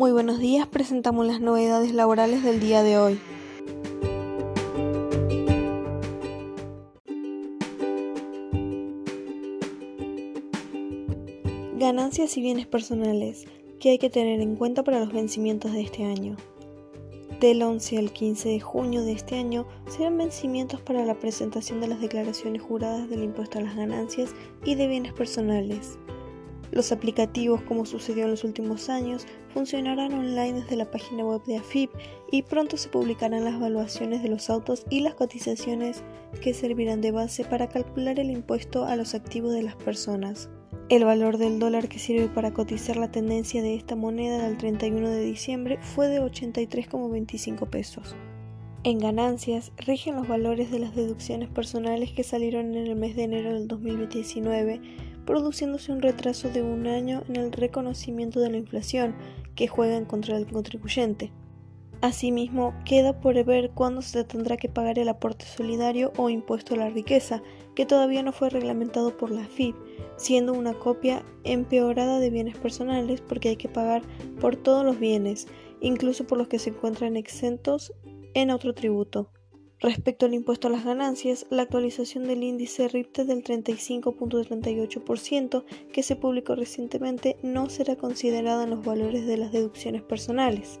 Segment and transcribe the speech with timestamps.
[0.00, 3.20] Muy buenos días, presentamos las novedades laborales del día de hoy.
[11.76, 13.44] Ganancias y bienes personales
[13.78, 16.36] que hay que tener en cuenta para los vencimientos de este año.
[17.38, 21.88] Del 11 al 15 de junio de este año serán vencimientos para la presentación de
[21.88, 25.98] las declaraciones juradas del impuesto a las ganancias y de bienes personales.
[26.72, 31.56] Los aplicativos, como sucedió en los últimos años, funcionarán online desde la página web de
[31.56, 31.90] AFIP
[32.30, 36.04] y pronto se publicarán las evaluaciones de los autos y las cotizaciones
[36.40, 40.48] que servirán de base para calcular el impuesto a los activos de las personas.
[40.88, 45.08] El valor del dólar que sirve para cotizar la tendencia de esta moneda al 31
[45.08, 48.16] de diciembre fue de 83,25 pesos.
[48.82, 53.24] En ganancias rigen los valores de las deducciones personales que salieron en el mes de
[53.24, 54.80] enero del 2019
[55.30, 59.14] produciéndose un retraso de un año en el reconocimiento de la inflación
[59.54, 61.30] que juega en contra del contribuyente.
[62.00, 66.78] Asimismo, queda por ver cuándo se tendrá que pagar el aporte solidario o impuesto a
[66.78, 67.44] la riqueza,
[67.76, 69.76] que todavía no fue reglamentado por la FIP,
[70.16, 74.02] siendo una copia empeorada de bienes personales porque hay que pagar
[74.40, 75.46] por todos los bienes,
[75.80, 77.92] incluso por los que se encuentran exentos
[78.34, 79.30] en otro tributo.
[79.82, 86.16] Respecto al impuesto a las ganancias, la actualización del índice RIPTE del 35.38% que se
[86.16, 90.80] publicó recientemente no será considerada en los valores de las deducciones personales.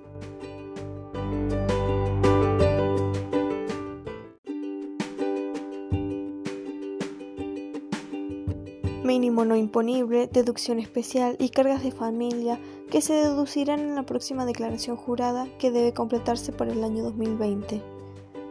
[9.02, 12.60] mínimo no imponible, deducción especial y cargas de familia
[12.92, 17.82] que se deducirán en la próxima declaración jurada que debe completarse para el año 2020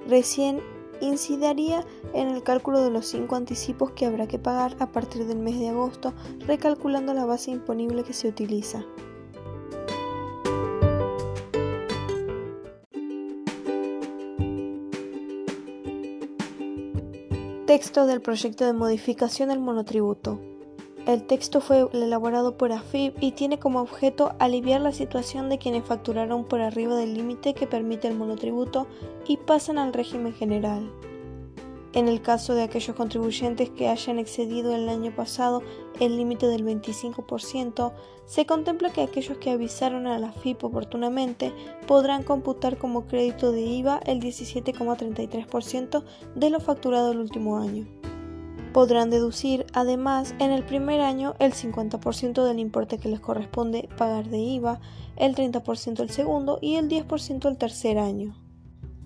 [0.08, 0.62] recién
[1.02, 5.40] incidiría en el cálculo de los cinco anticipos que habrá que pagar a partir del
[5.40, 6.14] mes de agosto,
[6.46, 8.86] recalculando la base imponible que se utiliza.
[17.66, 20.49] Texto del proyecto de modificación del monotributo.
[21.10, 25.84] El texto fue elaborado por AFIP y tiene como objeto aliviar la situación de quienes
[25.84, 28.86] facturaron por arriba del límite que permite el monotributo
[29.28, 30.94] y pasan al régimen general.
[31.94, 35.64] En el caso de aquellos contribuyentes que hayan excedido el año pasado
[36.00, 37.92] el límite del 25%,
[38.28, 41.52] se contempla que aquellos que avisaron a la FIP oportunamente
[41.88, 46.04] podrán computar como crédito de IVA el 17,33%
[46.36, 47.99] de lo facturado el último año.
[48.74, 54.30] Podrán deducir, además, en el primer año el 50% del importe que les corresponde pagar
[54.30, 54.80] de IVA,
[55.16, 58.36] el 30% el segundo y el 10% el tercer año.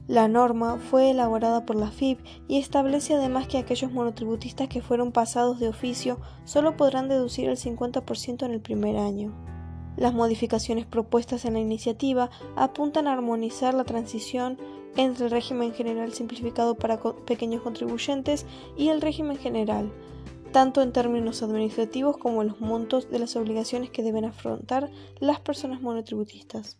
[0.07, 2.19] La norma fue elaborada por la FIP
[2.49, 7.55] y establece además que aquellos monotributistas que fueron pasados de oficio solo podrán deducir el
[7.55, 9.33] 50% en el primer año.
[9.95, 14.57] Las modificaciones propuestas en la iniciativa apuntan a armonizar la transición
[14.95, 18.45] entre el régimen general simplificado para pequeños contribuyentes
[18.77, 19.91] y el régimen general,
[20.51, 25.39] tanto en términos administrativos como en los montos de las obligaciones que deben afrontar las
[25.39, 26.77] personas monotributistas.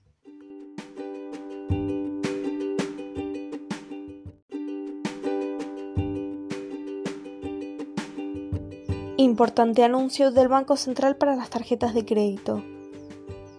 [9.17, 12.61] Importante anuncio del Banco Central para las tarjetas de crédito.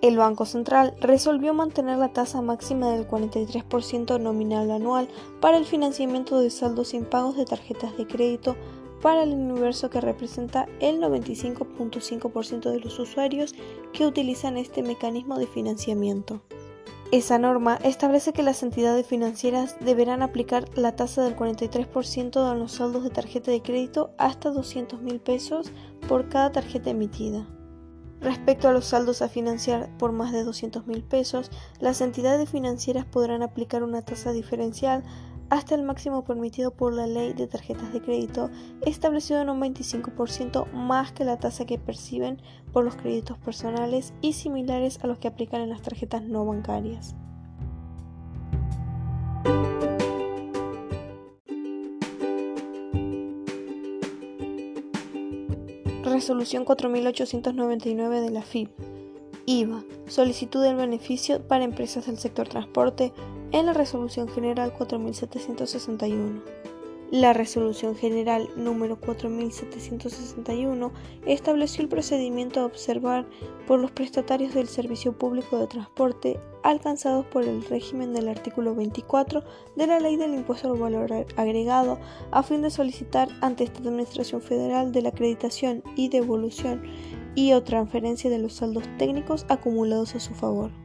[0.05, 5.09] El Banco Central resolvió mantener la tasa máxima del 43% nominal anual
[5.41, 8.55] para el financiamiento de saldos impagos de tarjetas de crédito
[9.01, 13.55] para el universo que representa el 95.5% de los usuarios
[13.95, 16.43] que utilizan este mecanismo de financiamiento.
[17.11, 22.73] Esa norma establece que las entidades financieras deberán aplicar la tasa del 43% en los
[22.73, 25.73] saldos de tarjeta de crédito hasta 200 mil pesos
[26.07, 27.47] por cada tarjeta emitida.
[28.25, 33.05] Respecto a los saldos a financiar por más de 200 mil pesos, las entidades financieras
[33.05, 35.05] podrán aplicar una tasa diferencial
[35.51, 38.49] hasta el máximo permitido por la ley de tarjetas de crédito,
[38.81, 42.41] establecido en un 25% más que la tasa que perciben
[42.73, 47.15] por los créditos personales y similares a los que aplican en las tarjetas no bancarias.
[56.05, 58.69] Resolución 4899 de la FIP.
[59.47, 59.83] IVA.
[60.07, 63.15] Solicitud del beneficio para empresas del sector transporte
[63.53, 66.43] en la Resolución General 4761.
[67.11, 70.91] La Resolución General número 4761
[71.27, 73.27] estableció el procedimiento a observar
[73.67, 79.45] por los prestatarios del servicio público de transporte alcanzados por el régimen del artículo 24
[79.77, 81.99] de la Ley del Impuesto al Valor Agregado
[82.31, 86.83] a fin de solicitar ante esta Administración Federal de la acreditación y devolución
[87.35, 90.84] y o transferencia de los saldos técnicos acumulados a su favor.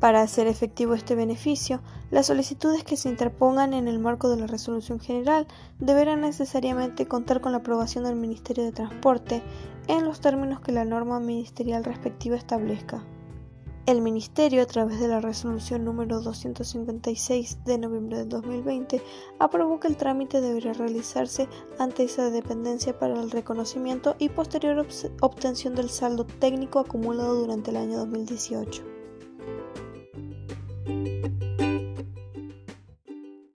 [0.00, 4.46] Para hacer efectivo este beneficio, las solicitudes que se interpongan en el marco de la
[4.46, 5.46] resolución general
[5.78, 9.42] deberán necesariamente contar con la aprobación del Ministerio de Transporte
[9.88, 13.04] en los términos que la norma ministerial respectiva establezca.
[13.86, 19.00] El Ministerio, a través de la resolución número 256 de noviembre de 2020,
[19.38, 21.48] aprobó que el trámite deberá realizarse
[21.78, 24.84] ante esa dependencia para el reconocimiento y posterior
[25.20, 28.95] obtención del saldo técnico acumulado durante el año 2018.